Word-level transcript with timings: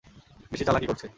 বেশি 0.51 0.63
চালাকি 0.65 0.87
করছে। 0.87 1.07